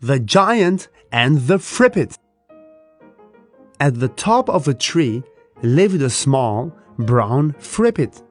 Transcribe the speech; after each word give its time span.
The 0.00 0.20
Giant 0.20 0.86
and 1.10 1.38
the 1.48 1.58
Frippit. 1.58 2.16
At 3.80 3.98
the 3.98 4.06
top 4.06 4.48
of 4.48 4.68
a 4.68 4.74
tree 4.74 5.24
lived 5.62 6.00
a 6.02 6.08
small 6.08 6.72
brown 7.00 7.54
frippit. 7.54 8.22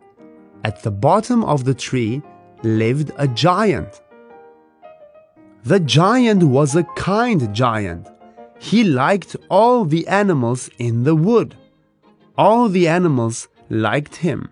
At 0.64 0.82
the 0.84 0.92
bottom 0.92 1.44
of 1.44 1.66
the 1.66 1.74
tree 1.74 2.22
lived 2.64 3.12
a 3.18 3.28
giant. 3.28 4.02
The 5.66 5.82
giant 5.82 6.44
was 6.44 6.74
a 6.74 6.86
kind 6.96 7.54
giant. 7.54 8.08
He 8.60 8.86
liked 8.86 9.36
all 9.50 9.84
the 9.84 10.08
animals 10.08 10.70
in 10.78 11.04
the 11.04 11.16
wood. 11.16 11.54
All 12.38 12.70
the 12.70 12.88
animals 12.88 13.50
liked 13.70 14.16
him. 14.16 14.50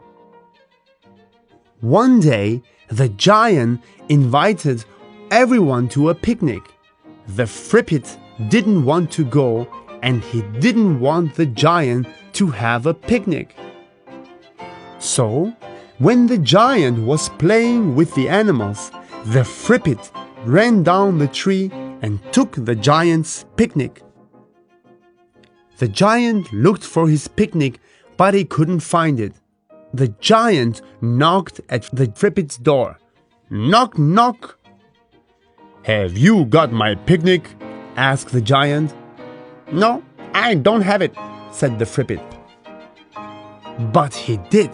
One 1.79 2.19
day, 2.19 2.61
the 2.89 3.07
giant 3.07 3.79
invited 4.09 4.83
everyone 5.31 5.87
to 5.89 6.09
a 6.09 6.15
picnic. 6.15 6.74
The 7.27 7.43
Frippit 7.43 8.17
didn't 8.49 8.85
want 8.85 9.11
to 9.13 9.25
go 9.25 9.67
and 10.03 10.21
he 10.21 10.43
didn't 10.59 10.99
want 10.99 11.35
the 11.35 11.47
giant 11.47 12.07
to 12.33 12.47
have 12.47 12.85
a 12.85 12.93
picnic. 12.93 13.55
So, 14.99 15.53
when 15.97 16.27
the 16.27 16.37
giant 16.37 16.99
was 16.99 17.29
playing 17.29 17.95
with 17.95 18.13
the 18.13 18.29
animals, 18.29 18.91
the 19.25 19.41
Frippit 19.41 20.11
ran 20.45 20.83
down 20.83 21.17
the 21.17 21.27
tree 21.27 21.71
and 22.01 22.19
took 22.31 22.51
the 22.53 22.75
giant's 22.75 23.45
picnic. 23.55 24.01
The 25.77 25.87
giant 25.87 26.53
looked 26.53 26.83
for 26.83 27.09
his 27.09 27.27
picnic, 27.27 27.79
but 28.17 28.33
he 28.33 28.45
couldn't 28.45 28.81
find 28.81 29.19
it. 29.19 29.33
The 29.93 30.09
giant 30.19 30.81
knocked 31.01 31.61
at 31.69 31.89
the 31.91 32.07
Frippit's 32.07 32.57
door. 32.57 32.99
Knock, 33.49 33.97
knock. 33.97 34.59
Have 35.85 36.17
you 36.17 36.45
got 36.45 36.71
my 36.71 36.95
picnic? 36.95 37.47
asked 37.95 38.31
the 38.31 38.41
giant. 38.41 38.91
No, 39.71 40.01
I 40.33 40.55
don't 40.55 40.81
have 40.81 41.03
it, 41.03 41.13
said 41.51 41.77
the 41.77 41.85
Frippit. 41.85 42.23
But 43.93 44.15
he 44.15 44.37
did. 44.49 44.71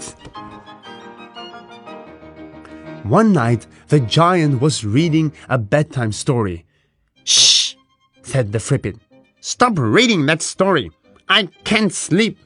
One 3.03 3.34
night, 3.34 3.68
the 3.90 4.00
giant 4.00 4.62
was 4.62 4.86
reading 4.86 5.34
a 5.50 5.58
bedtime 5.58 6.14
story. 6.14 6.66
Shh, 7.25 7.75
said 8.22 8.53
the 8.53 8.59
Frippit. 8.59 8.98
Stop 9.42 9.73
reading 9.75 10.28
that 10.28 10.42
story. 10.42 10.92
I 11.28 11.50
can't 11.66 11.92
sleep. 11.92 12.38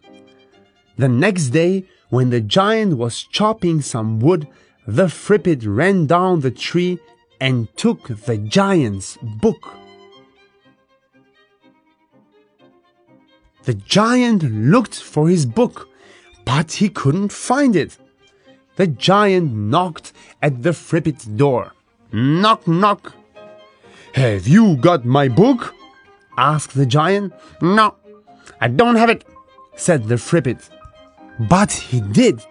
The 0.97 1.07
next 1.07 1.49
day, 1.49 1.85
when 2.09 2.31
the 2.31 2.41
giant 2.41 2.97
was 2.97 3.21
chopping 3.21 3.81
some 3.81 4.19
wood, 4.19 4.47
the 4.87 5.05
Frippit 5.05 5.61
ran 5.67 6.07
down 6.07 6.39
the 6.39 6.49
tree 6.49 6.97
and 7.45 7.67
took 7.77 8.07
the 8.25 8.37
giant's 8.37 9.19
book. 9.21 9.75
The 13.65 13.75
giant 13.75 14.41
looked 14.41 14.95
for 14.95 15.29
his 15.29 15.45
book, 15.45 15.87
but 16.43 16.71
he 16.71 16.89
couldn't 16.89 17.31
find 17.31 17.75
it. 17.75 17.99
The 18.77 18.87
giant 18.87 19.53
knocked 19.53 20.11
at 20.41 20.63
the 20.63 20.71
Frippit's 20.71 21.25
door. 21.25 21.73
Knock, 22.11 22.67
knock. 22.67 23.13
Have 24.15 24.47
you 24.47 24.77
got 24.77 25.05
my 25.05 25.27
book? 25.27 25.75
asked 26.39 26.73
the 26.73 26.87
giant. 26.87 27.31
No, 27.61 27.93
I 28.59 28.69
don't 28.69 28.95
have 28.95 29.11
it, 29.11 29.23
said 29.75 30.05
the 30.05 30.15
Frippit. 30.15 30.67
But 31.47 31.71
he 31.71 32.01
did. 32.01 32.41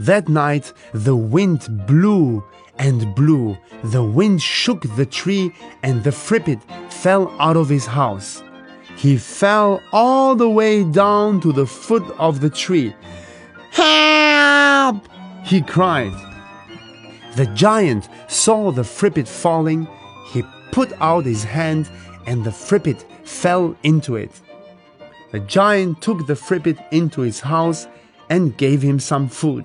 That 0.00 0.28
night 0.28 0.72
the 0.92 1.14
wind 1.14 1.86
blew 1.86 2.42
and 2.78 3.14
blew. 3.14 3.56
The 3.82 4.02
wind 4.02 4.42
shook 4.42 4.82
the 4.96 5.06
tree 5.06 5.52
and 5.82 6.02
the 6.02 6.10
Frippit 6.10 6.60
fell 6.92 7.34
out 7.38 7.56
of 7.56 7.68
his 7.68 7.86
house. 7.86 8.42
He 8.96 9.16
fell 9.16 9.80
all 9.92 10.34
the 10.34 10.48
way 10.48 10.84
down 10.84 11.40
to 11.40 11.52
the 11.52 11.66
foot 11.66 12.04
of 12.18 12.40
the 12.40 12.50
tree. 12.50 12.94
Help! 13.70 15.08
he 15.44 15.60
cried. 15.60 16.12
The 17.36 17.46
giant 17.54 18.08
saw 18.28 18.70
the 18.70 18.82
Frippit 18.82 19.28
falling. 19.28 19.88
He 20.32 20.42
put 20.72 20.92
out 21.00 21.24
his 21.24 21.44
hand 21.44 21.90
and 22.26 22.44
the 22.44 22.50
Frippit 22.50 23.04
fell 23.26 23.76
into 23.82 24.16
it. 24.16 24.40
The 25.32 25.40
giant 25.40 26.00
took 26.00 26.26
the 26.26 26.34
Frippit 26.34 26.78
into 26.92 27.20
his 27.22 27.40
house 27.40 27.86
and 28.30 28.56
gave 28.56 28.80
him 28.82 29.00
some 29.00 29.28
food. 29.28 29.64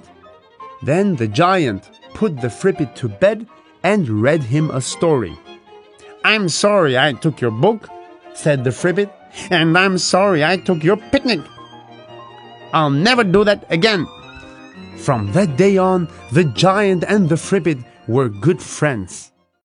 Then 0.82 1.16
the 1.16 1.28
giant 1.28 1.90
put 2.14 2.42
the 2.42 2.48
Frippit 2.48 2.96
to 2.96 3.10
bed 3.10 3.48
and 3.84 4.10
read 4.10 4.44
him 4.44 4.70
a 4.72 4.82
story. 4.82 5.38
I'm 6.24 6.50
sorry 6.50 6.98
I 6.98 7.14
took 7.14 7.40
your 7.40 7.52
book, 7.52 7.88
said 8.34 8.64
the 8.64 8.72
Frippit, 8.72 9.12
and 9.50 9.78
I'm 9.78 9.98
sorry 9.98 10.44
I 10.44 10.58
took 10.58 10.84
your 10.84 10.98
picnic. 10.98 11.40
I'll 12.74 12.90
never 12.90 13.24
do 13.24 13.44
that 13.44 13.66
again. 13.70 14.06
From 14.98 15.32
that 15.32 15.58
day 15.58 15.78
on, 15.78 16.08
the 16.32 16.44
giant 16.44 17.04
and 17.08 17.30
the 17.30 17.36
Frippit 17.36 17.84
were 18.08 18.30
good 18.30 18.62
friends. 18.62 19.32